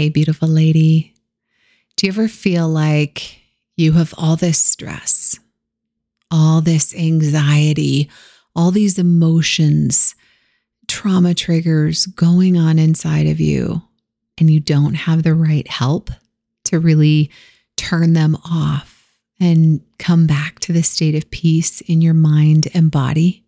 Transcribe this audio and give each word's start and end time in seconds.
Hey, 0.00 0.08
beautiful 0.08 0.48
lady. 0.48 1.12
Do 1.96 2.06
you 2.06 2.12
ever 2.14 2.26
feel 2.26 2.66
like 2.66 3.38
you 3.76 3.92
have 3.92 4.14
all 4.16 4.34
this 4.34 4.58
stress, 4.58 5.38
all 6.30 6.62
this 6.62 6.94
anxiety, 6.94 8.08
all 8.56 8.70
these 8.70 8.98
emotions, 8.98 10.14
trauma 10.88 11.34
triggers 11.34 12.06
going 12.06 12.56
on 12.56 12.78
inside 12.78 13.26
of 13.26 13.40
you, 13.40 13.82
and 14.38 14.48
you 14.50 14.58
don't 14.58 14.94
have 14.94 15.22
the 15.22 15.34
right 15.34 15.68
help 15.68 16.08
to 16.64 16.80
really 16.80 17.30
turn 17.76 18.14
them 18.14 18.38
off 18.42 19.06
and 19.38 19.82
come 19.98 20.26
back 20.26 20.60
to 20.60 20.72
the 20.72 20.82
state 20.82 21.14
of 21.14 21.30
peace 21.30 21.82
in 21.82 22.00
your 22.00 22.14
mind 22.14 22.68
and 22.72 22.90
body? 22.90 23.44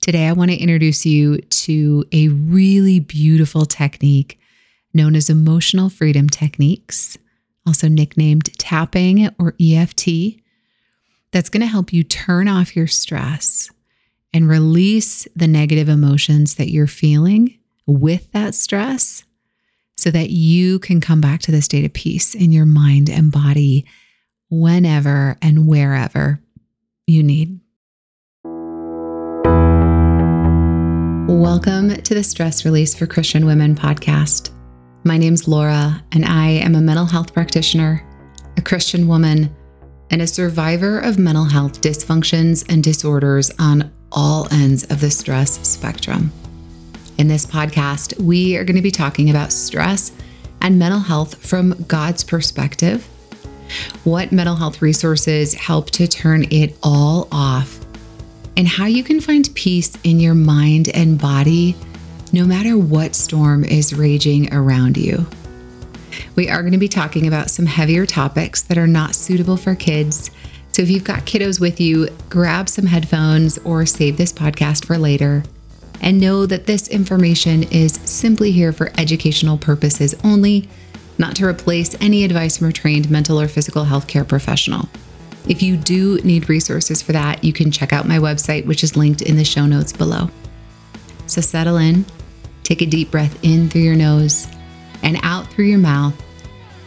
Today, 0.00 0.26
I 0.26 0.32
want 0.32 0.50
to 0.50 0.56
introduce 0.56 1.06
you 1.06 1.36
to 1.38 2.04
a 2.10 2.26
really 2.26 2.98
beautiful 2.98 3.66
technique 3.66 4.40
known 4.94 5.14
as 5.16 5.30
emotional 5.30 5.88
freedom 5.88 6.28
techniques, 6.28 7.16
also 7.66 7.88
nicknamed 7.88 8.52
tapping 8.58 9.28
or 9.38 9.54
EFT, 9.60 10.38
that's 11.30 11.48
going 11.48 11.60
to 11.60 11.66
help 11.66 11.92
you 11.92 12.02
turn 12.04 12.48
off 12.48 12.76
your 12.76 12.86
stress 12.86 13.70
and 14.34 14.48
release 14.48 15.26
the 15.34 15.46
negative 15.46 15.88
emotions 15.88 16.56
that 16.56 16.70
you're 16.70 16.86
feeling 16.86 17.58
with 17.86 18.30
that 18.32 18.54
stress 18.54 19.24
so 19.96 20.10
that 20.10 20.30
you 20.30 20.78
can 20.78 21.00
come 21.00 21.20
back 21.20 21.40
to 21.40 21.50
the 21.50 21.62
state 21.62 21.84
of 21.84 21.92
peace 21.92 22.34
in 22.34 22.52
your 22.52 22.66
mind 22.66 23.08
and 23.08 23.30
body 23.30 23.84
whenever 24.50 25.36
and 25.40 25.66
wherever 25.66 26.40
you 27.06 27.22
need. 27.22 27.60
Welcome 31.28 32.02
to 32.02 32.14
the 32.14 32.22
Stress 32.22 32.64
Release 32.64 32.94
for 32.94 33.06
Christian 33.06 33.46
Women 33.46 33.74
podcast. 33.74 34.50
My 35.04 35.18
name's 35.18 35.48
Laura, 35.48 36.00
and 36.12 36.24
I 36.24 36.46
am 36.50 36.76
a 36.76 36.80
mental 36.80 37.06
health 37.06 37.34
practitioner, 37.34 38.04
a 38.56 38.62
Christian 38.62 39.08
woman, 39.08 39.52
and 40.12 40.22
a 40.22 40.28
survivor 40.28 41.00
of 41.00 41.18
mental 41.18 41.44
health 41.44 41.80
dysfunctions 41.80 42.64
and 42.68 42.84
disorders 42.84 43.50
on 43.58 43.92
all 44.12 44.46
ends 44.52 44.84
of 44.92 45.00
the 45.00 45.10
stress 45.10 45.58
spectrum. 45.66 46.30
In 47.18 47.26
this 47.26 47.44
podcast, 47.44 48.16
we 48.22 48.56
are 48.56 48.62
going 48.62 48.76
to 48.76 48.82
be 48.82 48.92
talking 48.92 49.28
about 49.28 49.50
stress 49.50 50.12
and 50.60 50.78
mental 50.78 51.00
health 51.00 51.34
from 51.44 51.84
God's 51.88 52.22
perspective, 52.22 53.04
what 54.04 54.30
mental 54.30 54.54
health 54.54 54.82
resources 54.82 55.52
help 55.52 55.90
to 55.90 56.06
turn 56.06 56.44
it 56.52 56.78
all 56.80 57.26
off 57.32 57.80
and 58.56 58.68
how 58.68 58.86
you 58.86 59.02
can 59.02 59.20
find 59.20 59.52
peace 59.56 59.96
in 60.04 60.20
your 60.20 60.34
mind 60.34 60.90
and 60.90 61.20
body 61.20 61.74
no 62.32 62.46
matter 62.46 62.78
what 62.78 63.14
storm 63.14 63.62
is 63.62 63.94
raging 63.94 64.52
around 64.54 64.96
you. 64.96 65.26
We 66.34 66.48
are 66.48 66.62
going 66.62 66.72
to 66.72 66.78
be 66.78 66.88
talking 66.88 67.26
about 67.26 67.50
some 67.50 67.66
heavier 67.66 68.06
topics 68.06 68.62
that 68.62 68.78
are 68.78 68.86
not 68.86 69.14
suitable 69.14 69.58
for 69.58 69.74
kids. 69.74 70.30
So 70.72 70.80
if 70.80 70.88
you've 70.88 71.04
got 71.04 71.26
kiddos 71.26 71.60
with 71.60 71.80
you, 71.80 72.08
grab 72.30 72.68
some 72.68 72.86
headphones 72.86 73.58
or 73.58 73.84
save 73.84 74.16
this 74.16 74.32
podcast 74.32 74.86
for 74.86 74.96
later. 74.96 75.42
And 76.00 76.18
know 76.18 76.46
that 76.46 76.66
this 76.66 76.88
information 76.88 77.64
is 77.64 77.92
simply 78.04 78.50
here 78.50 78.72
for 78.72 78.90
educational 78.98 79.58
purposes 79.58 80.14
only, 80.24 80.68
not 81.18 81.36
to 81.36 81.46
replace 81.46 81.94
any 82.00 82.24
advice 82.24 82.56
from 82.56 82.68
a 82.68 82.72
trained 82.72 83.10
mental 83.10 83.38
or 83.40 83.46
physical 83.46 83.84
health 83.84 84.08
care 84.08 84.24
professional. 84.24 84.88
If 85.48 85.62
you 85.62 85.76
do 85.76 86.16
need 86.18 86.48
resources 86.48 87.02
for 87.02 87.12
that, 87.12 87.44
you 87.44 87.52
can 87.52 87.70
check 87.70 87.92
out 87.92 88.08
my 88.08 88.18
website, 88.18 88.64
which 88.64 88.82
is 88.82 88.96
linked 88.96 89.22
in 89.22 89.36
the 89.36 89.44
show 89.44 89.66
notes 89.66 89.92
below. 89.92 90.30
So 91.26 91.40
settle 91.40 91.76
in, 91.76 92.04
take 92.62 92.82
a 92.82 92.86
deep 92.86 93.10
breath 93.10 93.38
in 93.42 93.68
through 93.68 93.82
your 93.82 93.96
nose 93.96 94.46
and 95.02 95.18
out 95.22 95.46
through 95.48 95.66
your 95.66 95.78
mouth, 95.78 96.14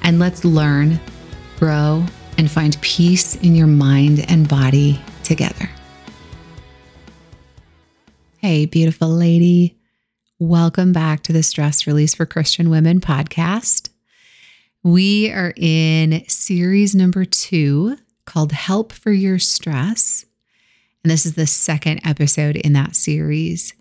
and 0.04 0.20
let's 0.20 0.45
learn, 0.45 1.00
grow, 1.59 2.06
and 2.38 2.50
find 2.50 2.80
peace 2.82 3.36
in 3.36 3.56
your 3.56 3.67
mind 3.67 4.26
and 4.30 4.48
body 4.48 5.00
together. 5.23 5.70
Hey, 8.38 8.66
beautiful 8.66 9.10
lady. 9.10 9.77
Welcome 10.38 10.94
back 10.94 11.23
to 11.23 11.33
the 11.33 11.44
Stress 11.44 11.88
Release 11.88 12.14
for 12.14 12.26
Christian 12.26 12.70
Women 12.70 12.99
podcast. 12.99 13.89
We 14.83 15.32
are 15.32 15.54
in 15.55 16.23
series 16.28 16.94
number 16.94 17.26
two 17.26 17.98
called 18.26 18.52
Help 18.52 18.92
for 18.92 19.11
Your 19.11 19.39
Stress. 19.39 20.26
And 21.04 21.10
this 21.10 21.26
is 21.26 21.36
the 21.36 21.48
second 21.48 22.02
episode 22.05 22.55
in 22.55 22.73
that 22.73 22.95
series. 22.95 23.73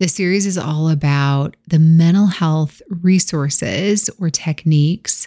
The 0.00 0.08
series 0.08 0.46
is 0.46 0.56
all 0.56 0.88
about 0.88 1.56
the 1.66 1.80
mental 1.80 2.26
health 2.26 2.80
resources 2.88 4.08
or 4.20 4.30
techniques 4.30 5.26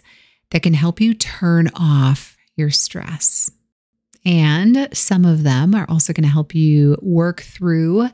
that 0.52 0.64
can 0.64 0.74
help 0.74 1.02
you 1.02 1.14
turn 1.14 1.70
off 1.76 2.38
your 2.56 2.70
stress. 2.70 3.52
And 4.24 4.88
some 4.94 5.26
of 5.26 5.44
them 5.44 5.76
are 5.76 5.86
also 5.90 6.14
going 6.14 6.24
to 6.24 6.30
help 6.30 6.56
you 6.56 6.98
work 7.02 7.42
through 7.42 8.08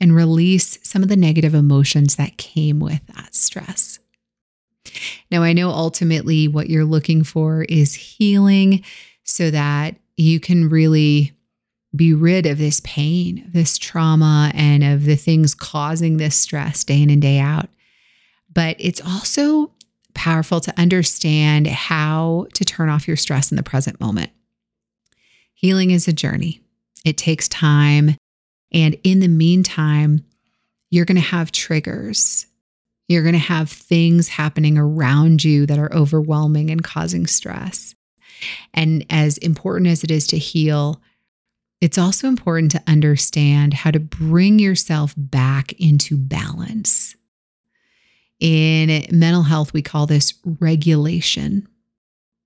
and 0.00 0.14
release 0.14 0.78
some 0.82 1.02
of 1.02 1.08
the 1.08 1.16
negative 1.16 1.54
emotions 1.54 2.14
that 2.14 2.36
came 2.36 2.78
with 2.78 3.04
that 3.08 3.34
stress. 3.34 3.98
Now, 5.32 5.42
I 5.42 5.52
know 5.52 5.70
ultimately 5.70 6.46
what 6.46 6.70
you're 6.70 6.84
looking 6.84 7.24
for 7.24 7.62
is 7.64 7.94
healing 7.94 8.84
so 9.24 9.50
that 9.50 9.96
you 10.16 10.38
can 10.38 10.68
really 10.68 11.32
be 11.94 12.12
rid 12.12 12.46
of 12.46 12.58
this 12.58 12.80
pain, 12.84 13.48
this 13.52 13.78
trauma, 13.78 14.50
and 14.54 14.84
of 14.84 15.04
the 15.04 15.16
things 15.16 15.54
causing 15.54 16.16
this 16.16 16.36
stress 16.36 16.84
day 16.84 17.02
in 17.02 17.10
and 17.10 17.22
day 17.22 17.38
out. 17.38 17.68
But 18.52 18.76
it's 18.78 19.00
also 19.00 19.72
powerful 20.14 20.60
to 20.60 20.78
understand 20.78 21.66
how 21.66 22.46
to 22.54 22.64
turn 22.64 22.88
off 22.88 23.06
your 23.06 23.16
stress 23.16 23.50
in 23.50 23.56
the 23.56 23.62
present 23.62 24.00
moment. 24.00 24.30
Healing 25.54 25.90
is 25.90 26.06
a 26.08 26.12
journey, 26.12 26.60
it 27.04 27.16
takes 27.16 27.48
time. 27.48 28.16
And 28.70 28.98
in 29.02 29.20
the 29.20 29.28
meantime, 29.28 30.26
you're 30.90 31.06
going 31.06 31.16
to 31.16 31.22
have 31.22 31.52
triggers. 31.52 32.46
You're 33.08 33.22
going 33.22 33.32
to 33.32 33.38
have 33.38 33.70
things 33.70 34.28
happening 34.28 34.76
around 34.76 35.42
you 35.42 35.64
that 35.64 35.78
are 35.78 35.92
overwhelming 35.94 36.70
and 36.70 36.84
causing 36.84 37.26
stress. 37.26 37.94
And 38.74 39.06
as 39.08 39.38
important 39.38 39.88
as 39.88 40.04
it 40.04 40.10
is 40.10 40.26
to 40.28 40.38
heal, 40.38 41.00
it's 41.80 41.98
also 41.98 42.26
important 42.26 42.72
to 42.72 42.82
understand 42.86 43.72
how 43.72 43.90
to 43.90 44.00
bring 44.00 44.58
yourself 44.58 45.14
back 45.16 45.72
into 45.74 46.16
balance. 46.16 47.14
In 48.40 49.06
mental 49.10 49.42
health, 49.42 49.72
we 49.72 49.82
call 49.82 50.06
this 50.06 50.34
regulation 50.44 51.68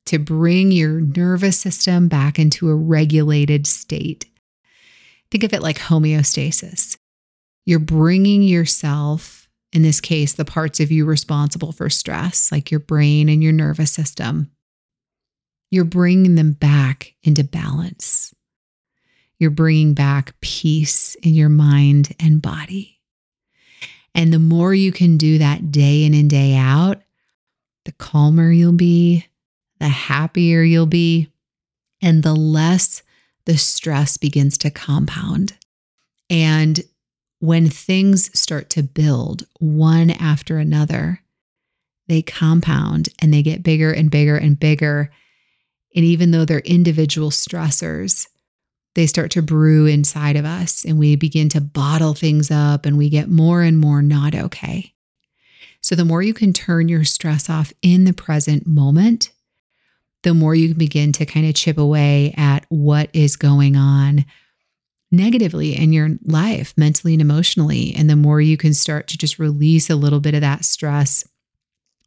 to 0.07 0.19
bring 0.19 0.73
your 0.73 1.01
nervous 1.01 1.59
system 1.59 2.09
back 2.09 2.39
into 2.39 2.69
a 2.69 2.75
regulated 2.75 3.67
state. 3.67 4.27
Think 5.31 5.45
of 5.45 5.53
it 5.53 5.63
like 5.63 5.79
homeostasis. 5.79 6.97
You're 7.65 7.79
bringing 7.79 8.43
yourself, 8.43 9.49
in 9.73 9.83
this 9.83 10.01
case, 10.01 10.33
the 10.35 10.45
parts 10.45 10.81
of 10.81 10.91
you 10.91 11.05
responsible 11.05 11.73
for 11.73 11.89
stress, 11.89 12.51
like 12.51 12.71
your 12.71 12.81
brain 12.81 13.29
and 13.29 13.43
your 13.43 13.53
nervous 13.53 13.93
system, 13.93 14.51
you're 15.71 15.85
bringing 15.85 16.35
them 16.35 16.53
back 16.53 17.15
into 17.23 17.45
balance. 17.45 18.35
You're 19.43 19.51
bringing 19.51 19.93
back 19.93 20.41
peace 20.41 21.17
in 21.17 21.35
your 21.35 21.49
mind 21.49 22.15
and 22.21 22.41
body. 22.41 23.01
And 24.15 24.33
the 24.33 24.39
more 24.39 24.73
you 24.73 24.93
can 24.93 25.17
do 25.17 25.39
that 25.39 25.73
day 25.73 26.05
in 26.05 26.15
and 26.15 26.31
day 26.31 26.55
out, 26.55 27.03
the 27.85 27.91
calmer 27.91 28.53
you'll 28.53 28.71
be, 28.71 29.27
the 29.81 29.89
happier 29.89 30.63
you'll 30.63 30.87
be, 30.87 31.29
and 32.01 32.23
the 32.23 32.37
less 32.37 33.03
the 33.47 33.59
stress 33.59 34.17
begins 34.17 34.57
to 34.59 34.71
compound. 34.71 35.55
And 36.31 36.81
when 37.41 37.69
things 37.69 38.31
start 38.39 38.71
to 38.71 38.85
build 38.85 39.45
one 39.59 40.11
after 40.11 40.59
another, 40.59 41.21
they 42.07 42.23
compound 42.23 43.09
and 43.19 43.35
they 43.35 43.43
get 43.43 43.65
bigger 43.65 43.91
and 43.91 44.09
bigger 44.09 44.37
and 44.37 44.57
bigger. 44.57 45.11
And 45.97 46.05
even 46.05 46.31
though 46.31 46.45
they're 46.45 46.61
individual 46.61 47.31
stressors, 47.31 48.29
they 48.95 49.07
start 49.07 49.31
to 49.33 49.43
brew 49.43 49.87
inside 49.87 50.37
of 50.37 50.45
us 50.45 50.85
and 50.85 50.99
we 50.99 51.17
begin 51.17 51.49
to 51.51 51.61
bottle 51.61 52.15
things 52.15 52.51
up 52.51 52.85
and 52.85 52.99
we 52.99 53.09
get 53.09 53.29
more 53.29 53.63
and 53.63 53.79
more 53.79 54.03
not 54.03 54.35
okay. 54.35 54.93
So, 55.81 55.95
the 55.95 56.05
more 56.05 56.23
you 56.23 56.35
can 56.35 56.53
turn 56.53 56.89
your 56.89 57.05
stress 57.05 57.51
off 57.51 57.73
in 57.83 58.05
the 58.05 58.13
present 58.13 58.67
moment, 58.67 59.33
the 60.23 60.35
more 60.35 60.55
you 60.55 60.69
can 60.69 60.79
begin 60.79 61.13
to 61.13 61.27
kind 61.27 61.47
of 61.47 61.55
chip 61.55 61.79
away 61.79 62.35
at 62.37 62.65
what 62.69 63.11
is 63.13 63.37
going 63.37 63.77
on 63.77 64.25
negatively 65.11 65.77
in 65.77 65.93
your 65.93 66.11
life, 66.25 66.73
mentally 66.77 67.15
and 67.15 67.21
emotionally. 67.21 67.95
And 67.97 68.09
the 68.09 68.17
more 68.17 68.41
you 68.41 68.57
can 68.57 68.75
start 68.75 69.09
to 69.09 69.19
just 69.19 69.39
release 69.39 69.91
a 69.91 69.97
little 69.97 70.21
bit 70.21 70.35
of 70.35 70.41
that 70.41 70.65
stress 70.65 71.29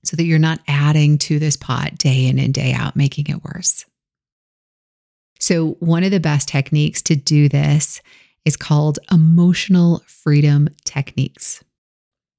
so 0.03 0.15
that 0.15 0.23
you're 0.23 0.39
not 0.39 0.59
adding 0.67 1.17
to 1.19 1.39
this 1.39 1.57
pot 1.57 1.97
day 1.97 2.27
in 2.27 2.39
and 2.39 2.53
day 2.53 2.73
out, 2.73 2.95
making 2.95 3.25
it 3.27 3.43
worse. 3.43 3.85
So, 5.45 5.73
one 5.73 6.03
of 6.03 6.09
the 6.09 6.19
best 6.19 6.47
techniques 6.47 7.03
to 7.03 7.15
do 7.15 7.47
this 7.47 8.01
is 8.45 8.57
called 8.57 8.97
emotional 9.11 10.01
freedom 10.07 10.69
techniques. 10.85 11.63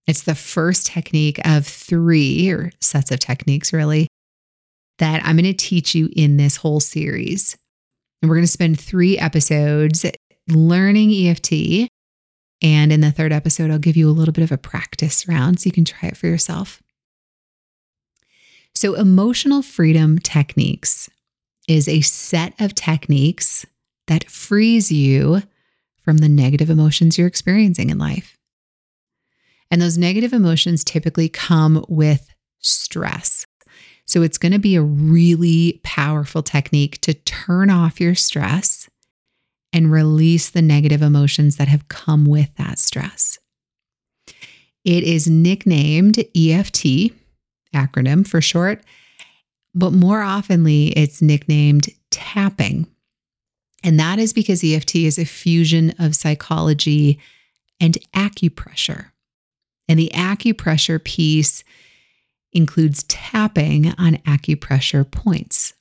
It's 0.09 0.23
the 0.23 0.35
first 0.35 0.89
technique 0.89 1.39
of 1.47 1.65
three 1.65 2.51
or 2.51 2.73
sets 2.81 3.13
of 3.13 3.21
techniques, 3.21 3.73
really, 3.73 4.09
that 4.99 5.25
I'm 5.25 5.37
going 5.37 5.45
to 5.45 5.53
teach 5.53 5.95
you 5.95 6.09
in 6.17 6.37
this 6.37 6.57
whole 6.57 6.81
series. 6.81 7.57
And 8.21 8.29
we're 8.29 8.39
going 8.39 8.45
to 8.45 8.51
spend 8.51 8.81
three 8.81 9.17
episodes 9.17 10.05
learning 10.49 11.13
EFT. 11.13 11.89
And 12.61 12.91
in 12.91 13.03
the 13.03 13.13
third 13.13 13.33
episode, 13.33 13.71
I'll 13.71 13.79
give 13.79 13.97
you 13.97 14.11
a 14.11 14.19
little 14.19 14.33
bit 14.33 14.43
of 14.43 14.51
a 14.51 14.59
practice 14.59 15.29
round 15.29 15.61
so 15.61 15.69
you 15.69 15.73
can 15.73 15.85
try 15.85 16.09
it 16.09 16.17
for 16.17 16.27
yourself. 16.27 16.83
So, 18.75 18.95
emotional 18.95 19.63
freedom 19.63 20.19
techniques 20.19 21.09
is 21.69 21.89
a 21.89 22.01
set 22.01 22.55
of 22.61 22.75
techniques 22.75 23.67
that 24.07 24.31
frees 24.31 24.93
you 24.93 25.43
from 26.01 26.19
the 26.19 26.29
negative 26.29 26.71
emotions 26.71 27.19
you're 27.19 27.27
experiencing 27.27 27.91
in 27.91 27.99
life. 27.99 28.37
And 29.71 29.83
those 29.83 29.99
negative 29.99 30.33
emotions 30.33 30.85
typically 30.85 31.29
come 31.29 31.85
with 31.89 32.33
stress. 32.61 33.47
So 34.07 34.23
it's 34.23 34.39
going 34.39 34.53
to 34.53 34.61
be 34.61 34.77
a 34.77 34.83
really 34.83 35.81
powerful 35.83 36.43
technique 36.43 37.01
to 37.01 37.15
turn 37.15 37.71
off 37.71 38.01
your 38.01 38.15
stress 38.15 38.89
and 39.73 39.91
release 39.91 40.49
the 40.49 40.63
negative 40.63 41.03
emotions 41.03 41.57
that 41.57 41.69
have 41.69 41.89
come 41.89 42.25
with 42.25 42.55
that 42.57 42.79
stress. 42.79 43.39
It 44.85 45.03
is 45.03 45.27
nicknamed 45.27 46.19
EFT, 46.19 47.13
acronym 47.75 48.27
for 48.27 48.41
short, 48.41 48.83
but 49.77 49.93
more 49.93 50.23
oftenly 50.23 50.93
it's 50.97 51.23
nicknamed 51.23 51.89
tapping. 52.11 52.89
And 53.85 54.01
that 54.01 54.19
is 54.19 54.33
because 54.33 54.65
EFT 54.65 54.97
is 54.97 55.19
a 55.19 55.25
fusion 55.25 55.95
of 55.99 56.17
psychology 56.17 57.21
and 57.79 57.99
acupressure. 58.15 59.11
And 59.89 59.99
the 59.99 60.11
acupressure 60.15 61.03
piece 61.03 61.63
includes 62.53 63.05
tapping 63.05 63.93
on 63.99 64.15
acupressure 64.25 65.09
points. 65.09 65.75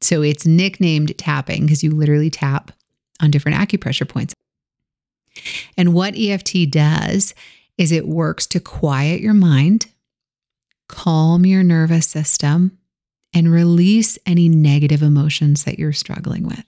So 0.00 0.22
it's 0.22 0.44
nicknamed 0.44 1.16
tapping 1.16 1.62
because 1.62 1.84
you 1.84 1.92
literally 1.94 2.30
tap 2.30 2.72
on 3.22 3.30
different 3.30 3.58
acupressure 3.58 4.08
points. 4.08 4.34
And 5.76 5.94
what 5.94 6.18
EFT 6.18 6.70
does 6.70 7.32
is 7.78 7.92
it 7.92 8.08
works 8.08 8.46
to 8.48 8.60
quiet 8.60 9.20
your 9.20 9.34
mind, 9.34 9.86
calm 10.88 11.46
your 11.46 11.62
nervous 11.62 12.08
system, 12.08 12.76
and 13.32 13.52
release 13.52 14.18
any 14.26 14.48
negative 14.48 15.02
emotions 15.02 15.64
that 15.64 15.78
you're 15.78 15.92
struggling 15.92 16.46
with. 16.46 16.64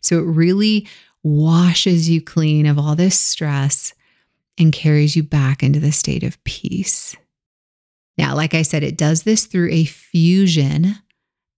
So 0.00 0.18
it 0.18 0.24
really 0.24 0.88
washes 1.22 2.08
you 2.08 2.20
clean 2.20 2.66
of 2.66 2.78
all 2.78 2.96
this 2.96 3.18
stress 3.18 3.94
and 4.58 4.72
carries 4.72 5.14
you 5.14 5.22
back 5.22 5.62
into 5.62 5.80
the 5.80 5.92
state 5.92 6.24
of 6.24 6.42
peace. 6.44 7.16
Now, 8.16 8.34
like 8.34 8.54
I 8.54 8.62
said, 8.62 8.82
it 8.82 8.98
does 8.98 9.22
this 9.22 9.46
through 9.46 9.70
a 9.70 9.84
fusion 9.84 10.96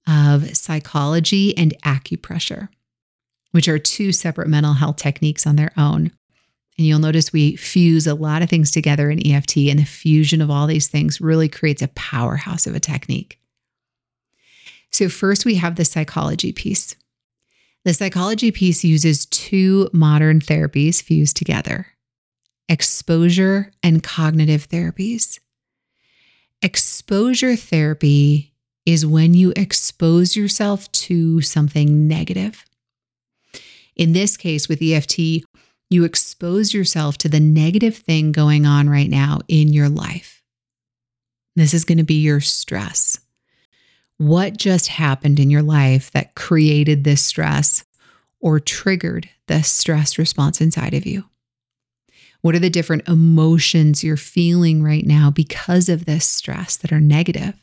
of 0.06 0.54
psychology 0.56 1.56
and 1.56 1.74
acupressure, 1.84 2.68
which 3.52 3.68
are 3.68 3.78
two 3.78 4.12
separate 4.12 4.48
mental 4.48 4.74
health 4.74 4.96
techniques 4.96 5.46
on 5.46 5.56
their 5.56 5.72
own. 5.78 6.10
And 6.76 6.86
you'll 6.86 6.98
notice 6.98 7.32
we 7.32 7.56
fuse 7.56 8.06
a 8.06 8.14
lot 8.14 8.42
of 8.42 8.50
things 8.50 8.70
together 8.70 9.10
in 9.10 9.26
EFT, 9.26 9.56
and 9.68 9.78
the 9.78 9.84
fusion 9.84 10.40
of 10.40 10.50
all 10.50 10.66
these 10.66 10.88
things 10.88 11.20
really 11.20 11.48
creates 11.48 11.82
a 11.82 11.88
powerhouse 11.88 12.66
of 12.66 12.74
a 12.74 12.80
technique. 12.80 13.38
So, 14.92 15.08
first, 15.08 15.44
we 15.44 15.54
have 15.56 15.76
the 15.76 15.84
psychology 15.84 16.52
piece. 16.52 16.96
The 17.84 17.94
psychology 17.94 18.50
piece 18.50 18.84
uses 18.84 19.26
two 19.26 19.88
modern 19.92 20.40
therapies 20.40 21.02
fused 21.02 21.36
together 21.36 21.86
exposure 22.68 23.72
and 23.82 24.00
cognitive 24.00 24.68
therapies. 24.68 25.40
Exposure 26.62 27.56
therapy 27.56 28.54
is 28.86 29.04
when 29.04 29.34
you 29.34 29.52
expose 29.56 30.36
yourself 30.36 30.90
to 30.92 31.40
something 31.40 32.06
negative. 32.06 32.64
In 33.96 34.12
this 34.12 34.36
case, 34.36 34.68
with 34.68 34.80
EFT, 34.80 35.42
you 35.90 36.04
expose 36.04 36.72
yourself 36.72 37.18
to 37.18 37.28
the 37.28 37.40
negative 37.40 37.96
thing 37.96 38.30
going 38.30 38.66
on 38.66 38.88
right 38.88 39.10
now 39.10 39.40
in 39.48 39.72
your 39.72 39.88
life. 39.88 40.42
This 41.56 41.74
is 41.74 41.84
going 41.84 41.98
to 41.98 42.04
be 42.04 42.22
your 42.22 42.40
stress. 42.40 43.18
What 44.20 44.58
just 44.58 44.88
happened 44.88 45.40
in 45.40 45.48
your 45.48 45.62
life 45.62 46.10
that 46.10 46.34
created 46.34 47.04
this 47.04 47.22
stress 47.22 47.86
or 48.38 48.60
triggered 48.60 49.30
the 49.46 49.62
stress 49.62 50.18
response 50.18 50.60
inside 50.60 50.92
of 50.92 51.06
you? 51.06 51.24
What 52.42 52.54
are 52.54 52.58
the 52.58 52.68
different 52.68 53.08
emotions 53.08 54.04
you're 54.04 54.18
feeling 54.18 54.82
right 54.82 55.06
now 55.06 55.30
because 55.30 55.88
of 55.88 56.04
this 56.04 56.28
stress 56.28 56.76
that 56.76 56.92
are 56.92 57.00
negative? 57.00 57.54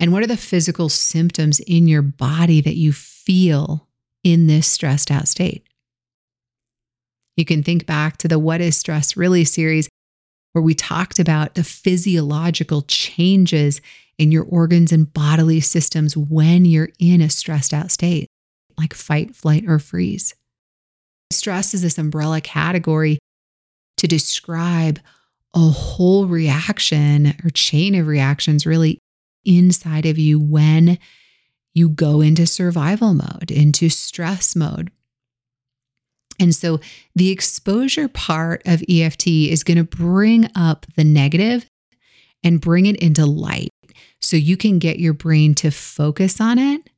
And 0.00 0.12
what 0.12 0.24
are 0.24 0.26
the 0.26 0.36
physical 0.36 0.88
symptoms 0.88 1.60
in 1.60 1.86
your 1.86 2.02
body 2.02 2.60
that 2.62 2.74
you 2.74 2.92
feel 2.92 3.86
in 4.24 4.48
this 4.48 4.66
stressed 4.66 5.12
out 5.12 5.28
state? 5.28 5.64
You 7.36 7.44
can 7.44 7.62
think 7.62 7.86
back 7.86 8.16
to 8.16 8.26
the 8.26 8.40
What 8.40 8.60
is 8.60 8.76
Stress 8.76 9.16
Really 9.16 9.44
series, 9.44 9.88
where 10.54 10.62
we 10.62 10.74
talked 10.74 11.20
about 11.20 11.54
the 11.54 11.62
physiological 11.62 12.82
changes 12.82 13.80
in 14.18 14.32
your 14.32 14.44
organs 14.44 14.92
and 14.92 15.12
bodily 15.12 15.60
systems 15.60 16.16
when 16.16 16.64
you're 16.64 16.90
in 16.98 17.20
a 17.20 17.30
stressed 17.30 17.74
out 17.74 17.90
state, 17.90 18.28
like 18.78 18.94
fight, 18.94 19.34
flight, 19.34 19.64
or 19.66 19.78
freeze. 19.78 20.34
Stress 21.32 21.74
is 21.74 21.82
this 21.82 21.98
umbrella 21.98 22.40
category 22.40 23.18
to 23.98 24.06
describe 24.06 25.00
a 25.54 25.58
whole 25.58 26.26
reaction 26.26 27.34
or 27.44 27.50
chain 27.50 27.94
of 27.94 28.06
reactions 28.06 28.66
really 28.66 28.98
inside 29.44 30.06
of 30.06 30.18
you 30.18 30.38
when 30.38 30.98
you 31.74 31.88
go 31.88 32.20
into 32.20 32.46
survival 32.46 33.14
mode, 33.14 33.50
into 33.50 33.88
stress 33.88 34.56
mode. 34.56 34.90
And 36.38 36.54
so 36.54 36.80
the 37.14 37.30
exposure 37.30 38.08
part 38.08 38.62
of 38.66 38.82
EFT 38.88 39.26
is 39.26 39.64
going 39.64 39.78
to 39.78 39.84
bring 39.84 40.50
up 40.54 40.86
the 40.96 41.04
negative 41.04 41.66
and 42.44 42.60
bring 42.60 42.86
it 42.86 42.96
into 42.96 43.24
light 43.24 43.70
so 44.26 44.36
you 44.36 44.56
can 44.56 44.80
get 44.80 44.98
your 44.98 45.12
brain 45.12 45.54
to 45.54 45.70
focus 45.70 46.40
on 46.40 46.58
it 46.58 46.90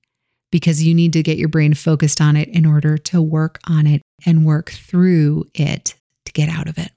because 0.51 0.83
you 0.83 0.95
need 0.95 1.13
to 1.13 1.23
get 1.23 1.37
your 1.37 1.51
brain 1.51 1.75
focused 1.75 2.23
on 2.23 2.37
it 2.37 2.49
in 2.49 2.65
order 2.65 2.97
to 2.97 3.21
work 3.21 3.61
on 3.69 3.87
it 3.87 4.01
and 4.25 4.47
work 4.47 4.71
through 4.71 5.45
it 5.53 5.95
to 6.25 6.33
get 6.33 6.49
out 6.49 6.69
of 6.69 6.79
it. 6.79 6.91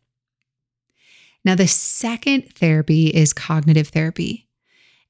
Now, 1.44 1.56
the 1.56 1.68
second 1.68 2.54
therapy 2.56 3.08
is 3.08 3.34
cognitive 3.34 3.90
therapy. 3.90 4.48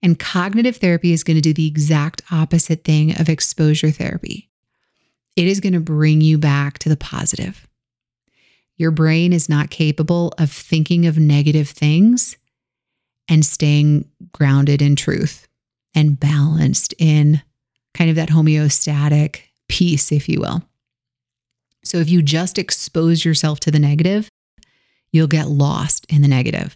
And 0.02 0.18
cognitive 0.18 0.78
therapy 0.78 1.14
is 1.14 1.24
going 1.24 1.38
to 1.38 1.42
do 1.42 1.54
the 1.54 1.68
exact 1.68 2.24
opposite 2.32 2.84
thing 2.84 3.20
of 3.20 3.30
exposure 3.30 3.92
therapy. 3.92 4.50
It 5.36 5.46
is 5.46 5.60
going 5.60 5.74
to 5.74 5.80
bring 5.80 6.22
you 6.22 6.40
back 6.40 6.80
to 6.80 6.90
the 6.90 6.98
positive. 6.98 7.68
Your 8.76 8.90
brain 8.90 9.34
is 9.34 9.48
not 9.48 9.70
capable 9.70 10.34
of 10.40 10.52
thinking 10.52 11.06
of 11.06 11.20
negative 11.20 11.70
things 11.70 12.38
and 13.32 13.46
staying 13.46 14.08
grounded 14.34 14.82
in 14.82 14.96
truth 14.96 15.48
and 15.96 16.20
balanced 16.20 16.94
in 17.00 17.42
kind 17.94 18.10
of 18.10 18.18
that 18.18 18.30
homeostatic 18.30 19.40
peace, 19.70 20.12
if 20.12 20.28
you 20.28 20.42
will. 20.42 20.62
So 21.84 21.98
if 21.98 22.10
you 22.10 22.22
just 22.22 22.60
expose 22.60 23.24
yourself 23.24 23.62
to 23.62 23.72
the 23.72 23.80
negative, 23.80 24.30
you'll 25.14 25.28
get 25.28 25.48
lost 25.48 26.06
in 26.10 26.22
the 26.22 26.28
negative. 26.28 26.76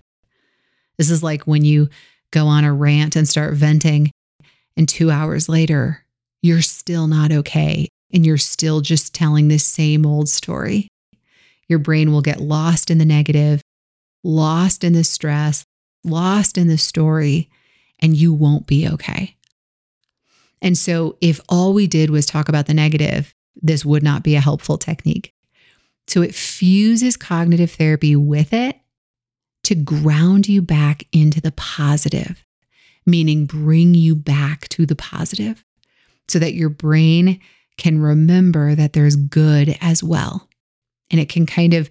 This 0.97 1.11
is 1.11 1.21
like 1.21 1.43
when 1.43 1.65
you 1.65 1.89
go 2.31 2.47
on 2.47 2.63
a 2.63 2.73
rant 2.73 3.17
and 3.17 3.27
start 3.27 3.53
venting, 3.53 4.11
and 4.77 4.87
two 4.87 5.11
hours 5.11 5.49
later, 5.49 6.05
you're 6.41 6.61
still 6.61 7.07
not 7.07 7.31
okay. 7.31 7.89
And 8.13 8.25
you're 8.25 8.37
still 8.37 8.79
just 8.79 9.13
telling 9.13 9.49
this 9.49 9.65
same 9.65 10.05
old 10.05 10.29
story. 10.29 10.87
Your 11.67 11.79
brain 11.79 12.13
will 12.13 12.21
get 12.21 12.39
lost 12.39 12.89
in 12.89 12.97
the 12.97 13.05
negative, 13.05 13.61
lost 14.23 14.85
in 14.85 14.93
the 14.93 15.03
stress, 15.03 15.65
lost 16.05 16.57
in 16.57 16.67
the 16.67 16.77
story, 16.77 17.49
and 17.99 18.15
you 18.15 18.33
won't 18.33 18.67
be 18.67 18.87
okay. 18.87 19.35
And 20.61 20.77
so, 20.77 21.17
if 21.21 21.39
all 21.49 21.73
we 21.73 21.87
did 21.87 22.09
was 22.09 22.25
talk 22.25 22.49
about 22.49 22.65
the 22.65 22.73
negative, 22.73 23.33
this 23.61 23.85
would 23.85 24.03
not 24.03 24.23
be 24.23 24.35
a 24.35 24.41
helpful 24.41 24.77
technique. 24.77 25.33
So 26.07 26.21
it 26.21 26.35
fuses 26.35 27.17
cognitive 27.17 27.71
therapy 27.71 28.15
with 28.15 28.53
it 28.53 28.79
to 29.63 29.75
ground 29.75 30.47
you 30.47 30.61
back 30.61 31.05
into 31.11 31.41
the 31.41 31.51
positive, 31.53 32.45
meaning 33.05 33.45
bring 33.45 33.95
you 33.95 34.15
back 34.15 34.67
to 34.69 34.85
the 34.85 34.95
positive 34.95 35.63
so 36.27 36.39
that 36.39 36.53
your 36.53 36.69
brain 36.69 37.39
can 37.77 37.99
remember 37.99 38.75
that 38.75 38.93
there's 38.93 39.15
good 39.15 39.77
as 39.81 40.03
well. 40.03 40.47
And 41.11 41.19
it 41.19 41.29
can 41.29 41.45
kind 41.45 41.73
of 41.73 41.89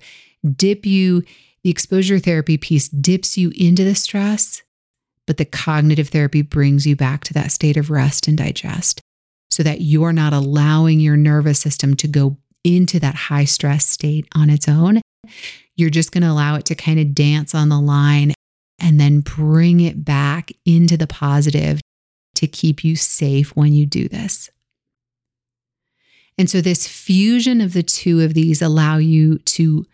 dip 0.57 0.87
you, 0.87 1.23
the 1.65 1.71
exposure 1.71 2.19
therapy 2.19 2.59
piece 2.59 2.89
dips 2.89 3.37
you 3.37 3.51
into 3.57 3.85
the 3.85 3.95
stress, 3.95 4.63
but 5.27 5.39
the 5.39 5.47
cognitive 5.47 6.11
therapy 6.11 6.43
brings 6.43 6.87
you 6.87 6.95
back 6.95 7.25
to 7.25 7.33
that 7.35 7.51
state 7.51 7.79
of 7.79 7.91
rest 7.91 8.29
and 8.29 8.37
digest 8.37 9.01
so 9.51 9.63
that 9.63 9.81
you're 9.81 10.13
not 10.13 10.35
allowing 10.35 11.01
your 11.01 11.17
nervous 11.17 11.59
system 11.59 11.97
to 11.97 12.07
go 12.07 12.37
into 12.65 13.01
that 13.01 13.15
high 13.15 13.45
stress 13.45 13.87
state 13.87 14.29
on 14.35 14.51
its 14.51 14.69
own. 14.69 15.01
you're 15.77 15.91
just 15.91 16.13
going 16.13 16.23
to 16.23 16.31
allow 16.31 16.55
it 16.55 16.65
to 16.67 16.75
kind 16.75 17.01
of 17.01 17.15
dance 17.15 17.55
on 17.55 17.69
the 17.69 17.81
line 17.81 18.33
and 18.79 19.01
then 19.01 19.21
bring 19.21 19.81
it 19.81 20.05
back 20.05 20.53
into 20.65 20.97
the 20.97 21.07
positive 21.07 21.81
to 22.35 22.47
keep 22.47 22.85
you 22.85 22.95
safe 22.95 23.57
when 23.57 23.73
you 23.73 23.87
do 23.87 24.09
this. 24.09 24.51
And 26.37 26.51
so 26.51 26.61
this 26.61 26.87
fusion 26.87 27.61
of 27.61 27.73
the 27.73 27.83
two 27.83 28.21
of 28.21 28.35
these 28.35 28.61
allow 28.61 28.99
you 28.99 29.39
to 29.39 29.87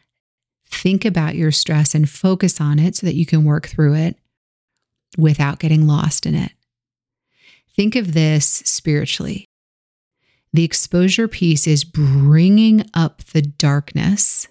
think 0.70 1.04
about 1.04 1.34
your 1.34 1.50
stress 1.50 1.94
and 1.94 2.08
focus 2.08 2.60
on 2.60 2.78
it 2.78 2.96
so 2.96 3.06
that 3.06 3.14
you 3.14 3.26
can 3.26 3.44
work 3.44 3.66
through 3.66 3.94
it 3.94 4.16
without 5.18 5.58
getting 5.58 5.86
lost 5.86 6.26
in 6.26 6.34
it. 6.34 6.52
Think 7.76 7.96
of 7.96 8.14
this 8.14 8.46
spiritually. 8.46 9.44
The 10.52 10.64
exposure 10.64 11.28
piece 11.28 11.66
is 11.66 11.84
bringing 11.84 12.84
up 12.94 13.22
the 13.24 13.42
darkness 13.42 14.48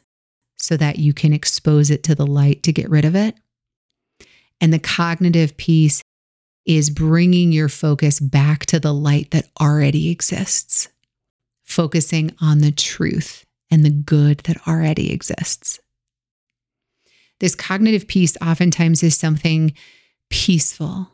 so 0.58 0.78
that 0.78 1.00
you 1.00 1.14
can 1.14 1.34
expose 1.34 1.90
it 1.90 2.04
to 2.04 2.16
the 2.16 2.28
light 2.28 2.64
to 2.64 2.74
get 2.74 2.90
rid 2.90 3.06
of 3.06 3.16
it. 3.16 3.36
And 4.62 4.74
the 4.74 4.80
cognitive 4.80 5.58
piece 5.58 6.02
is 6.66 6.90
bringing 6.90 7.52
your 7.52 7.70
focus 7.70 8.20
back 8.20 8.66
to 8.68 8.80
the 8.80 8.94
light 8.94 9.32
that 9.32 9.48
already 9.60 10.10
exists, 10.10 10.90
focusing 11.64 12.36
on 12.42 12.60
the 12.60 12.72
truth 12.72 13.46
and 13.72 13.84
the 13.84 13.90
good 13.90 14.40
that 14.40 14.68
already 14.68 15.12
exists. 15.12 15.80
This 17.40 17.56
cognitive 17.56 18.08
piece 18.08 18.36
oftentimes 18.42 19.04
is 19.04 19.18
something 19.18 19.74
peaceful, 20.30 21.10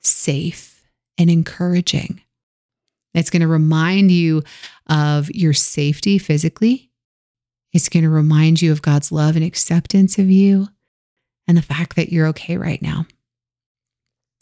safe, 0.00 0.82
and 1.18 1.30
encouraging. 1.30 2.20
It's 3.14 3.30
going 3.30 3.42
to 3.42 3.48
remind 3.48 4.10
you 4.10 4.42
of 4.88 5.30
your 5.30 5.54
safety 5.54 6.18
physically. 6.18 6.90
It's 7.72 7.88
going 7.88 8.04
to 8.04 8.10
remind 8.10 8.62
you 8.62 8.72
of 8.72 8.82
God's 8.82 9.10
love 9.10 9.36
and 9.36 9.44
acceptance 9.44 10.18
of 10.18 10.30
you 10.30 10.68
and 11.48 11.56
the 11.56 11.62
fact 11.62 11.96
that 11.96 12.12
you're 12.12 12.28
okay 12.28 12.56
right 12.56 12.80
now. 12.80 13.06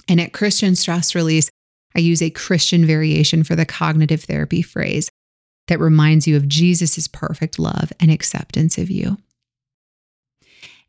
And 0.08 0.20
at 0.20 0.32
Christian 0.32 0.76
Stress 0.76 1.14
Release, 1.14 1.50
I 1.96 2.00
use 2.00 2.20
a 2.20 2.30
Christian 2.30 2.84
variation 2.84 3.44
for 3.44 3.54
the 3.54 3.64
cognitive 3.64 4.24
therapy 4.24 4.62
phrase 4.62 5.10
that 5.68 5.80
reminds 5.80 6.26
you 6.26 6.36
of 6.36 6.48
Jesus' 6.48 7.08
perfect 7.08 7.58
love 7.58 7.92
and 7.98 8.10
acceptance 8.10 8.76
of 8.76 8.90
you. 8.90 9.16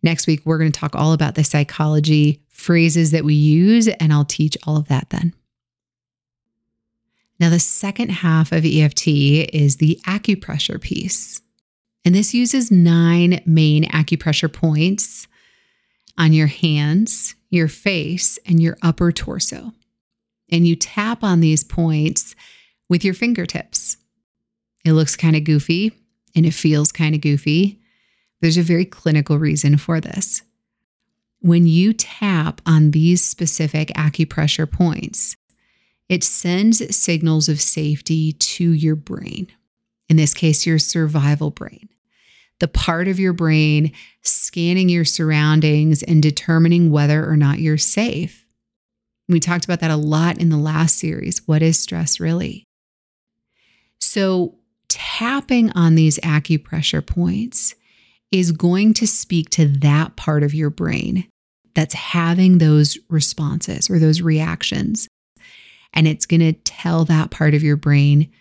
Next 0.05 0.27
week, 0.27 0.41
we're 0.45 0.59
going 0.59 0.71
to 0.71 0.79
talk 0.79 0.95
all 0.95 1.13
about 1.13 1.33
the 1.33 1.43
psychology 1.43 2.43
phrases 2.47 3.09
that 3.09 3.25
we 3.25 3.33
use, 3.33 3.87
and 3.87 4.13
I'll 4.13 4.23
teach 4.23 4.55
all 4.63 4.77
of 4.77 4.87
that 4.87 5.09
then. 5.09 5.33
Now, 7.39 7.49
the 7.49 7.59
second 7.59 8.09
half 8.09 8.51
of 8.51 8.63
EFT 8.63 9.07
is 9.07 9.77
the 9.77 9.99
acupressure 10.05 10.79
piece. 10.79 11.41
And 12.05 12.13
this 12.13 12.35
uses 12.35 12.69
nine 12.69 13.41
main 13.47 13.85
acupressure 13.85 14.53
points 14.53 15.27
on 16.19 16.33
your 16.33 16.47
hands, 16.47 17.33
your 17.49 17.67
face, 17.67 18.37
and 18.45 18.61
your 18.61 18.77
upper 18.83 19.11
torso. 19.11 19.73
And 20.51 20.67
you 20.67 20.75
tap 20.75 21.23
on 21.23 21.39
these 21.39 21.63
points 21.63 22.35
with 22.89 23.03
your 23.03 23.15
fingertips. 23.15 23.97
It 24.85 24.93
looks 24.93 25.15
kind 25.15 25.35
of 25.35 25.45
goofy 25.45 25.93
and 26.35 26.45
it 26.45 26.53
feels 26.53 26.91
kind 26.91 27.15
of 27.15 27.21
goofy. 27.21 27.81
There's 28.41 28.57
a 28.57 28.63
very 28.63 28.85
clinical 28.85 29.39
reason 29.39 29.77
for 29.77 29.99
this. 29.99 30.41
When 31.39 31.67
you 31.67 31.93
tap 31.93 32.61
on 32.65 32.91
these 32.91 33.23
specific 33.23 33.89
acupressure 33.89 34.69
points, 34.69 35.35
it 36.09 36.23
sends 36.23 36.95
signals 36.95 37.49
of 37.49 37.61
safety 37.61 38.31
to 38.33 38.71
your 38.71 38.95
brain, 38.95 39.47
in 40.09 40.17
this 40.17 40.33
case, 40.33 40.65
your 40.65 40.79
survival 40.79 41.51
brain 41.51 41.89
the 42.59 42.67
part 42.67 43.07
of 43.07 43.19
your 43.19 43.33
brain 43.33 43.91
scanning 44.21 44.89
your 44.89 45.05
surroundings 45.05 46.03
and 46.03 46.21
determining 46.21 46.91
whether 46.91 47.27
or 47.29 47.35
not 47.35 47.59
you're 47.59 47.77
safe. 47.77 48.45
We 49.27 49.39
talked 49.39 49.65
about 49.65 49.79
that 49.81 49.91
a 49.91 49.97
lot 49.97 50.37
in 50.37 50.49
the 50.49 50.57
last 50.57 50.97
series. 50.97 51.41
What 51.47 51.61
is 51.61 51.79
stress 51.79 52.19
really? 52.19 52.63
So, 53.99 54.55
tapping 54.87 55.71
on 55.71 55.95
these 55.95 56.19
acupressure 56.19 57.05
points 57.05 57.75
is 58.31 58.51
going 58.51 58.93
to 58.95 59.07
speak 59.07 59.49
to 59.51 59.67
that 59.67 60.15
part 60.15 60.43
of 60.43 60.53
your 60.53 60.69
brain 60.69 61.27
that's 61.73 61.93
having 61.93 62.57
those 62.57 62.97
responses 63.09 63.89
or 63.89 63.99
those 63.99 64.21
reactions. 64.21 65.07
And 65.93 66.07
it's 66.07 66.25
going 66.25 66.41
to 66.41 66.53
tell 66.53 67.05
that 67.05 67.31
part 67.31 67.53
of 67.53 67.63
your 67.63 67.77
brain 67.77 68.31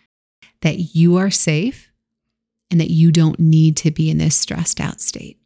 that 0.63 0.95
you 0.95 1.17
are 1.17 1.31
safe 1.31 1.91
and 2.71 2.81
that 2.81 2.91
you 2.91 3.13
don't 3.13 3.39
need 3.39 3.77
to 3.79 3.91
be 3.91 4.11
in 4.11 4.19
this 4.19 4.37
stressed 4.37 4.81
out 4.81 5.01
state. 5.01 5.39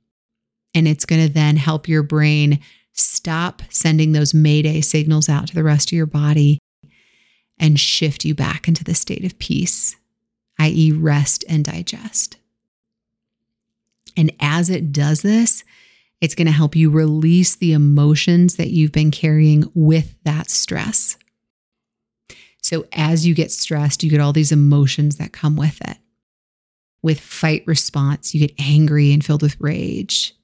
And 0.75 0.87
it's 0.87 1.04
going 1.04 1.26
to 1.26 1.33
then 1.33 1.57
help 1.57 1.88
your 1.88 2.02
brain 2.02 2.61
stop 2.92 3.62
sending 3.68 4.12
those 4.12 4.35
mayday 4.35 4.80
signals 4.80 5.28
out 5.28 5.49
to 5.49 5.54
the 5.54 5.64
rest 5.64 5.90
of 5.90 5.97
your 5.97 6.07
body 6.07 6.59
and 7.59 7.78
shift 7.78 8.25
you 8.25 8.35
back 8.35 8.68
into 8.68 8.85
the 8.85 8.95
state 8.95 9.25
of 9.25 9.38
peace, 9.38 9.97
i.e., 10.59 10.92
rest 10.92 11.45
and 11.49 11.64
digest. 11.64 12.37
And 14.18 14.32
as 14.40 14.68
it 14.68 14.90
does 14.90 15.22
this, 15.22 15.62
it's 16.20 16.34
going 16.34 16.48
to 16.48 16.52
help 16.52 16.75
you 16.75 16.90
release 16.90 17.54
the 17.54 17.72
emotions 17.72 18.56
that 18.56 18.70
you've 18.70 18.90
been 18.90 19.12
carrying 19.12 19.70
with 19.75 20.16
that 20.25 20.50
stress. 20.50 21.16
So, 22.60 22.87
as 22.92 23.25
you 23.25 23.34
get 23.34 23.52
stressed, 23.52 24.02
you 24.02 24.10
get 24.10 24.18
all 24.20 24.32
these 24.32 24.50
emotions 24.50 25.16
that 25.16 25.32
come 25.32 25.54
with 25.54 25.80
it. 25.88 25.98
With 27.00 27.20
fight 27.20 27.62
response, 27.64 28.34
you 28.34 28.40
get 28.40 28.60
angry 28.60 29.12
and 29.12 29.25
filled 29.25 29.42
with 29.42 29.56
rage. 29.60 30.34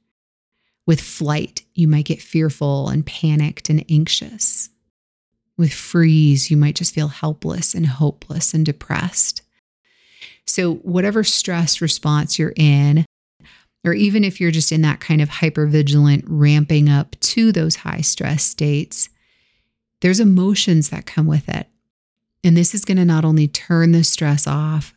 With 0.86 1.00
flight, 1.00 1.64
you 1.74 1.88
might 1.88 2.04
get 2.04 2.22
fearful 2.22 2.88
and 2.88 3.04
panicked 3.04 3.68
and 3.68 3.84
anxious. 3.90 4.70
With 5.58 5.72
freeze, 5.72 6.48
you 6.48 6.56
might 6.56 6.76
just 6.76 6.94
feel 6.94 7.08
helpless 7.08 7.74
and 7.74 7.86
hopeless 7.86 8.54
and 8.54 8.64
depressed. 8.64 9.42
So, 10.46 10.74
whatever 10.76 11.24
stress 11.24 11.80
response 11.80 12.38
you're 12.38 12.52
in, 12.54 13.04
or 13.84 13.92
even 13.92 14.24
if 14.24 14.40
you're 14.40 14.50
just 14.50 14.72
in 14.72 14.82
that 14.82 15.00
kind 15.00 15.20
of 15.20 15.28
hypervigilant 15.28 16.24
ramping 16.26 16.88
up 16.88 17.16
to 17.20 17.52
those 17.52 17.76
high 17.76 18.00
stress 18.00 18.42
states, 18.42 19.10
there's 20.00 20.20
emotions 20.20 20.90
that 20.90 21.06
come 21.06 21.26
with 21.26 21.48
it. 21.48 21.68
And 22.42 22.56
this 22.56 22.74
is 22.74 22.84
going 22.84 22.96
to 22.98 23.04
not 23.04 23.24
only 23.24 23.48
turn 23.48 23.92
the 23.92 24.04
stress 24.04 24.46
off, 24.46 24.94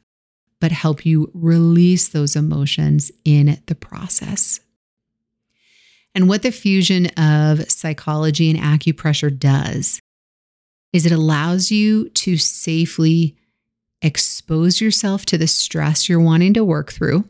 but 0.59 0.71
help 0.71 1.05
you 1.05 1.31
release 1.33 2.07
those 2.07 2.35
emotions 2.35 3.11
in 3.23 3.61
the 3.67 3.75
process. 3.75 4.59
And 6.15 6.27
what 6.27 6.41
the 6.41 6.51
fusion 6.51 7.07
of 7.17 7.69
psychology 7.69 8.49
and 8.49 8.59
acupressure 8.59 9.37
does 9.37 9.99
is 10.91 11.05
it 11.05 11.11
allows 11.11 11.69
you 11.69 12.09
to 12.09 12.37
safely 12.37 13.37
expose 14.01 14.81
yourself 14.81 15.25
to 15.27 15.37
the 15.37 15.47
stress 15.47 16.09
you're 16.09 16.19
wanting 16.19 16.53
to 16.55 16.63
work 16.63 16.91
through. 16.91 17.23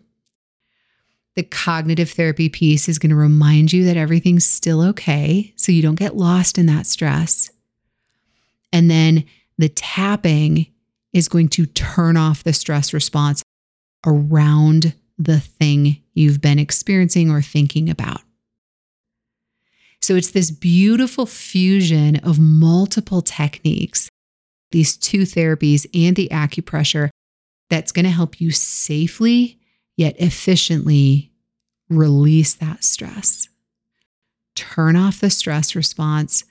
The 1.38 1.44
cognitive 1.44 2.10
therapy 2.10 2.50
piece 2.50 2.89
is 2.89 2.98
going 2.98 3.12
to 3.12 3.15
remind 3.15 3.72
you 3.72 3.86
that 3.86 3.96
everything's 3.96 4.44
still 4.44 4.82
okay, 4.82 5.53
so 5.56 5.72
you 5.72 5.84
don't 5.84 5.94
get 5.94 6.17
lost 6.17 6.58
in 6.58 6.65
that 6.65 6.88
stress. 6.88 7.51
And 8.74 8.89
then 8.89 9.24
the 9.56 9.70
tapping 9.70 10.65
is 11.13 11.27
going 11.27 11.50
to 11.50 11.67
turn 11.67 12.17
off 12.17 12.44
the 12.44 12.53
stress 12.53 12.91
response 12.91 13.44
around 14.03 14.96
the 15.20 15.39
thing 15.39 16.01
you've 16.15 16.41
been 16.41 16.58
experiencing 16.58 17.29
or 17.29 17.44
thinking 17.44 17.88
about. 17.88 18.22
So 20.01 20.15
it's 20.15 20.32
this 20.32 20.50
beautiful 20.50 21.27
fusion 21.27 22.15
of 22.15 22.39
multiple 22.39 23.22
techniques, 23.22 24.10
these 24.72 24.98
two 24.98 25.22
therapies 25.22 25.86
and 25.94 26.15
the 26.15 26.29
acupressure 26.32 27.10
that's 27.70 27.91
going 27.91 28.06
to 28.06 28.12
help 28.12 28.41
you 28.41 28.50
safely 28.50 29.60
yet 29.98 30.15
efficiently 30.20 31.26
release 31.89 32.53
that 32.56 32.84
stress. 32.84 33.50
Turn 34.56 34.96
off 34.96 35.20
the 35.20 35.29
stress 35.29 35.75
response, 35.75 36.44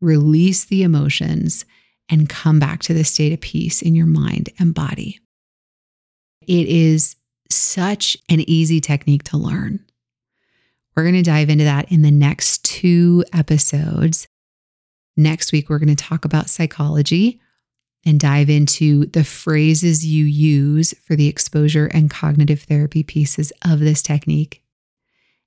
release 0.00 0.64
the 0.64 0.82
emotions, 0.82 1.64
and 2.10 2.28
come 2.28 2.58
back 2.58 2.80
to 2.80 2.94
the 2.94 3.04
state 3.04 3.32
of 3.32 3.40
peace 3.40 3.80
in 3.80 3.94
your 3.94 4.06
mind 4.06 4.50
and 4.58 4.74
body. 4.74 5.20
It 6.42 6.66
is 6.66 7.16
such 7.50 8.16
an 8.28 8.40
easy 8.40 8.80
technique 8.80 9.24
to 9.24 9.38
learn. 9.38 9.84
We're 10.94 11.04
going 11.04 11.14
to 11.14 11.22
dive 11.22 11.48
into 11.48 11.64
that 11.64 11.90
in 11.90 12.02
the 12.02 12.10
next 12.10 12.64
two 12.64 13.24
episodes. 13.32 14.28
Next 15.16 15.52
week, 15.52 15.68
we're 15.68 15.78
going 15.78 15.94
to 15.94 16.04
talk 16.04 16.24
about 16.24 16.50
psychology 16.50 17.40
and 18.04 18.20
dive 18.20 18.50
into 18.50 19.06
the 19.06 19.24
phrases 19.24 20.04
you 20.04 20.24
use 20.24 20.92
for 21.04 21.16
the 21.16 21.28
exposure 21.28 21.86
and 21.86 22.10
cognitive 22.10 22.62
therapy 22.62 23.02
pieces 23.02 23.52
of 23.62 23.80
this 23.80 24.02
technique. 24.02 24.63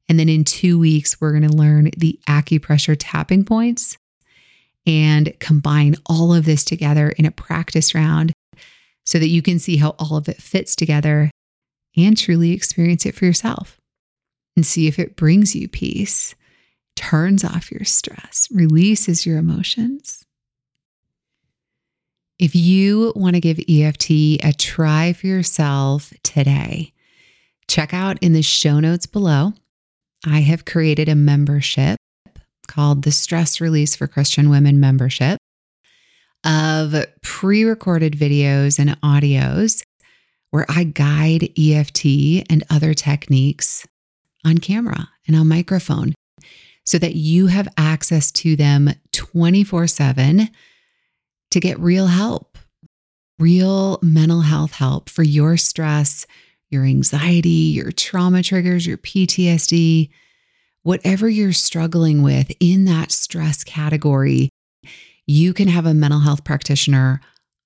And 0.10 0.20
then 0.20 0.30
in 0.30 0.44
two 0.44 0.80
weeks, 0.80 1.20
we're 1.20 1.38
going 1.38 1.50
to 1.50 1.56
learn 1.56 1.92
the 1.98 2.20
acupressure 2.28 2.96
tapping 2.98 3.44
points 3.44 3.98
and 4.86 5.38
combine 5.40 5.96
all 6.06 6.34
of 6.34 6.46
this 6.46 6.64
together 6.64 7.10
in 7.10 7.26
a 7.26 7.32
practice 7.32 7.94
round 7.94 8.32
so 9.06 9.20
that 9.20 9.28
you 9.28 9.42
can 9.42 9.60
see 9.60 9.78
how 9.78 9.96
all 10.00 10.16
of 10.16 10.30
it 10.30 10.42
fits 10.42 10.76
together 10.76 11.30
and 11.98 12.18
truly 12.18 12.52
experience 12.52 13.06
it 13.06 13.16
for 13.16 13.26
yourself. 13.26 13.78
and 14.56 14.66
see 14.66 14.88
if 14.88 14.98
it 14.98 15.16
brings 15.16 15.56
you 15.56 15.68
peace, 15.68 16.34
turns 16.96 17.44
off 17.44 17.72
your 17.72 17.86
stress, 17.86 18.48
releases 18.52 19.24
your 19.24 19.38
emotions. 19.38 20.26
If 22.40 22.56
you 22.56 23.14
want 23.16 23.36
to 23.36 23.40
give 23.40 23.60
EFT 23.70 24.10
a 24.44 24.54
try 24.58 25.14
for 25.14 25.28
yourself 25.28 26.12
today, 26.24 26.92
check 27.68 27.94
out 27.94 28.18
in 28.22 28.34
the 28.34 28.42
show 28.42 28.80
notes 28.80 29.06
below. 29.06 29.54
I 30.26 30.40
have 30.40 30.66
created 30.66 31.10
a 31.10 31.16
membership 31.16 31.98
called 32.68 33.04
the 33.04 33.12
Stress 33.12 33.62
Release 33.62 33.96
for 33.96 34.08
Christian 34.08 34.50
Women 34.50 34.80
membership 34.80 35.38
of 36.44 36.96
pre 37.22 37.64
recorded 37.64 38.14
videos 38.14 38.80
and 38.80 39.00
audios 39.02 39.84
where 40.52 40.66
I 40.70 40.86
guide 40.86 41.50
EFT 41.60 42.46
and 42.50 42.64
other 42.70 42.94
techniques 42.94 43.86
on 44.46 44.58
camera 44.58 45.10
and 45.28 45.36
on 45.36 45.48
microphone 45.48 46.14
so 46.86 46.98
that 46.98 47.16
you 47.16 47.48
have 47.48 47.68
access 47.78 48.32
to 48.32 48.56
them 48.56 48.92
24 49.12 49.88
7 49.88 50.50
to 51.52 51.60
get 51.60 51.80
real 51.80 52.08
help, 52.08 52.58
real 53.40 54.00
mental 54.02 54.42
health 54.42 54.74
help 54.74 55.10
for 55.10 55.24
your 55.24 55.58
stress, 55.58 56.26
your 56.70 56.84
anxiety, 56.84 57.50
your 57.50 57.92
trauma 57.92 58.44
triggers, 58.44 58.86
your 58.86 58.98
PTSD, 58.98 60.10
whatever 60.84 61.30
you're 61.30 61.54
struggling 61.54 62.24
with 62.24 62.52
in 62.60 62.86
that 62.86 63.12
stress 63.12 63.64
category. 63.64 64.50
You 65.26 65.54
can 65.54 65.68
have 65.68 65.86
a 65.86 65.94
mental 65.94 66.22
health 66.22 66.44
practitioner 66.44 67.22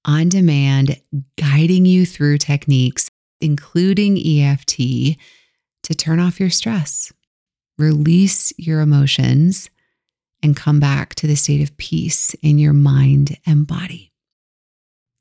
on 0.05 0.29
demand 0.29 0.99
guiding 1.37 1.85
you 1.85 2.05
through 2.05 2.39
techniques, 2.39 3.09
including 3.39 4.17
EFT, 4.17 5.17
to 5.83 5.95
turn 5.95 6.19
off 6.19 6.39
your 6.39 6.49
stress, 6.49 7.11
release 7.77 8.53
your 8.57 8.81
emotions, 8.81 9.69
and 10.43 10.55
come 10.55 10.79
back 10.79 11.13
to 11.15 11.27
the 11.27 11.35
state 11.35 11.61
of 11.61 11.77
peace 11.77 12.33
in 12.41 12.57
your 12.57 12.73
mind 12.73 13.37
and 13.45 13.67
body. 13.67 14.11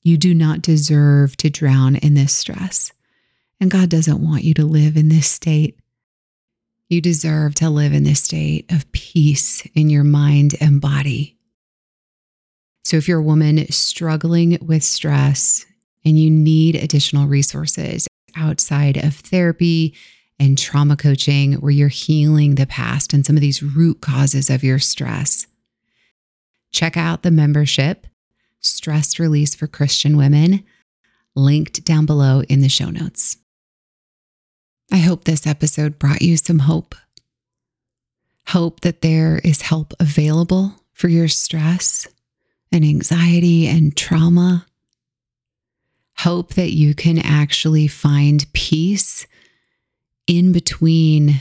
You 0.03 0.17
do 0.17 0.35
not 0.35 0.63
deserve 0.63 1.37
to 1.39 1.51
drown 1.51 1.97
in 1.97 2.15
this 2.15 2.33
stress, 2.33 2.93
and 3.61 3.71
God 3.71 3.91
doesn't 3.91 4.27
want 4.27 4.45
you 4.45 4.55
to 4.55 4.65
live 4.65 4.97
in 4.97 5.09
this 5.09 5.29
state. 5.29 5.79
You 6.89 7.01
deserve 7.01 7.55
to 7.57 7.71
live 7.71 7.93
in 7.93 8.05
this 8.05 8.23
state 8.23 8.71
of 8.73 8.91
peace 8.93 9.67
in 9.75 9.91
your 9.91 10.03
mind 10.03 10.57
and 10.61 10.81
body. 10.81 11.37
So, 12.85 12.97
if 12.97 13.07
you're 13.07 13.21
a 13.21 13.23
woman 13.23 13.71
struggling 13.71 14.59
with 14.61 14.83
stress 14.83 15.67
and 16.05 16.19
you 16.19 16.31
need 16.31 16.75
additional 16.75 17.29
resources 17.29 18.09
outside 18.35 18.97
of 18.97 19.15
therapy 19.15 19.95
and 20.39 20.57
trauma 20.57 20.97
coaching 20.97 21.53
where 21.55 21.71
you're 21.71 21.89
healing 21.89 22.55
the 22.55 22.67
past 22.67 23.13
and 23.13 23.25
some 23.25 23.37
of 23.37 23.43
these 23.43 23.63
root 23.63 24.01
causes 24.01 24.49
of 24.49 24.65
your 24.65 24.79
stress. 24.79 25.47
Check 26.73 26.97
out 26.97 27.23
the 27.23 27.31
membership, 27.31 28.07
Stress 28.61 29.19
Release 29.19 29.55
for 29.55 29.67
Christian 29.67 30.17
Women, 30.17 30.65
linked 31.37 31.85
down 31.85 32.07
below 32.07 32.43
in 32.43 32.61
the 32.61 32.69
show 32.69 32.91
notes. 32.91 33.37
I 34.93 34.99
hope 34.99 35.25
this 35.25 35.47
episode 35.47 35.99
brought 35.99 36.23
you 36.23 36.37
some 36.37 36.61
hope. 36.61 36.95
Hope 38.49 38.81
that 38.81 39.03
there 39.03 39.41
is 39.45 39.63
help 39.63 39.95
available 40.01 40.75
for 40.93 41.09
your 41.09 41.29
stress 41.29 42.09
and 42.73 42.85
anxiety 42.85 43.69
and 43.69 43.97
trauma. 43.97 44.67
Hope 46.19 46.55
that 46.55 46.73
you 46.73 46.95
can 46.95 47.19
actually 47.19 47.87
find 47.87 48.53
peace 48.53 49.27
in 50.27 50.53
between 50.53 51.41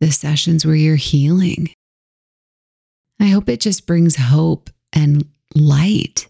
the 0.00 0.12
sessions 0.12 0.66
where 0.66 0.74
you're 0.74 0.96
healing. 0.96 1.70
I 3.18 3.26
hope 3.26 3.48
it 3.48 3.60
just 3.60 3.86
brings 3.86 4.16
hope 4.16 4.70
and 4.92 5.26
light 5.54 6.28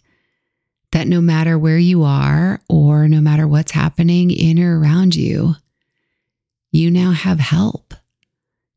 that 0.92 1.06
no 1.06 1.20
matter 1.20 1.58
where 1.58 1.78
you 1.78 2.04
are 2.04 2.60
or 2.68 3.08
no 3.08 3.20
matter 3.20 3.46
what's 3.46 3.72
happening 3.72 4.30
in 4.30 4.58
or 4.58 4.80
around 4.80 5.14
you, 5.14 5.54
you 6.70 6.90
now 6.90 7.12
have 7.12 7.40
help 7.40 7.94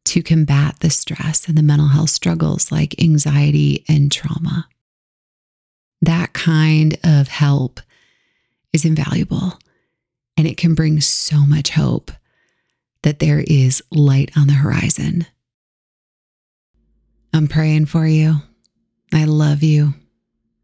to 0.06 0.22
combat 0.22 0.80
the 0.80 0.90
stress 0.90 1.48
and 1.48 1.58
the 1.58 1.64
mental 1.64 1.88
health 1.88 2.10
struggles 2.10 2.72
like 2.72 3.02
anxiety 3.02 3.86
and 3.88 4.12
trauma. 4.12 4.68
That 6.02 6.34
kind 6.34 6.98
of 7.04 7.28
help 7.28 7.80
is 8.74 8.86
invaluable 8.86 9.58
and 10.36 10.48
it 10.48 10.58
can 10.58 10.76
bring 10.76 11.00
so 11.00 11.46
much 11.46 11.70
hope 11.72 12.12
that 13.04 13.20
there 13.20 13.44
is 13.46 13.84
light 13.92 14.32
on 14.36 14.48
the 14.48 14.54
horizon. 14.54 15.26
I'm 17.34 17.48
praying 17.48 17.86
for 17.86 18.06
you. 18.06 18.36
I 19.14 19.26
love 19.26 19.64
you. 19.64 19.94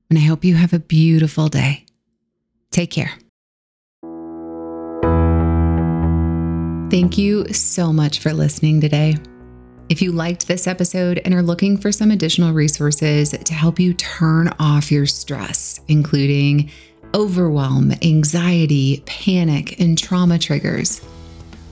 And 0.10 0.18
I 0.18 0.22
hope 0.22 0.44
you 0.44 0.56
have 0.56 0.74
a 0.74 0.80
beautiful 0.80 1.50
day. 1.50 1.86
Take 2.72 2.92
care. 2.92 3.12
Thank 6.90 7.20
you 7.20 7.46
so 7.54 7.94
much 7.94 8.18
for 8.18 8.34
listening 8.34 8.82
today. 8.82 9.16
If 9.90 10.02
you 10.02 10.12
liked 10.12 10.48
this 10.48 10.66
episode 10.66 11.22
and 11.24 11.36
are 11.36 11.44
looking 11.44 11.78
for 11.78 11.92
some 11.92 12.10
additional 12.10 12.52
resources 12.52 13.30
to 13.30 13.54
help 13.54 13.80
you 13.80 13.94
turn 13.94 14.52
off 14.60 14.92
your 14.92 15.06
stress, 15.06 15.80
including 15.88 16.72
overwhelm, 17.14 17.94
anxiety, 18.02 19.04
panic, 19.06 19.80
and 19.80 20.00
trauma 20.00 20.40
triggers, 20.40 21.00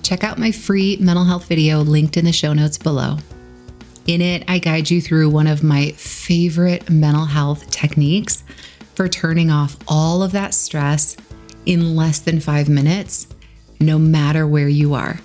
check 0.04 0.24
out 0.24 0.38
my 0.38 0.52
free 0.52 0.98
mental 1.00 1.26
health 1.26 1.48
video 1.48 1.80
linked 1.80 2.16
in 2.16 2.24
the 2.24 2.32
show 2.32 2.54
notes 2.54 2.78
below. 2.78 3.18
In 4.06 4.22
it, 4.22 4.44
I 4.48 4.60
guide 4.60 4.92
you 4.92 5.02
through 5.02 5.32
one 5.32 5.48
of 5.48 5.64
my 5.64 5.94
favorite 5.94 6.92
mental 6.92 7.26
health 7.26 7.72
techniques 7.72 8.44
for 8.94 9.10
turning 9.10 9.50
off 9.50 9.78
all 9.88 10.22
of 10.22 10.32
that 10.34 10.54
stress 10.54 11.18
in 11.66 11.96
less 11.96 12.20
than 12.20 12.40
five 12.40 12.70
minutes, 12.70 13.28
no 13.80 13.98
matter 13.98 14.48
where 14.48 14.68
you 14.68 14.94
are. 14.94 15.20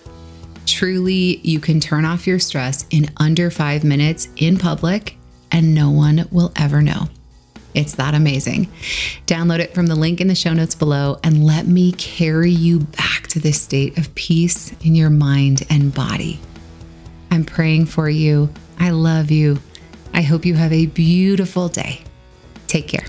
Truly, 0.66 1.38
you 1.38 1.60
can 1.60 1.80
turn 1.80 2.04
off 2.04 2.26
your 2.26 2.38
stress 2.38 2.86
in 2.90 3.10
under 3.16 3.50
five 3.50 3.84
minutes 3.84 4.28
in 4.36 4.58
public, 4.58 5.16
and 5.50 5.74
no 5.74 5.90
one 5.90 6.28
will 6.30 6.52
ever 6.56 6.80
know. 6.80 7.08
It's 7.74 7.94
that 7.96 8.14
amazing. 8.14 8.66
Download 9.26 9.60
it 9.60 9.74
from 9.74 9.86
the 9.86 9.94
link 9.94 10.20
in 10.20 10.28
the 10.28 10.34
show 10.34 10.52
notes 10.52 10.74
below 10.74 11.18
and 11.24 11.44
let 11.44 11.66
me 11.66 11.92
carry 11.92 12.50
you 12.50 12.80
back 12.80 13.28
to 13.28 13.40
this 13.40 13.60
state 13.60 13.96
of 13.96 14.14
peace 14.14 14.72
in 14.82 14.94
your 14.94 15.10
mind 15.10 15.62
and 15.70 15.94
body. 15.94 16.38
I'm 17.30 17.44
praying 17.44 17.86
for 17.86 18.10
you. 18.10 18.50
I 18.78 18.90
love 18.90 19.30
you. 19.30 19.58
I 20.12 20.20
hope 20.20 20.44
you 20.44 20.54
have 20.54 20.72
a 20.72 20.86
beautiful 20.86 21.68
day. 21.68 22.02
Take 22.66 22.88
care. 22.88 23.06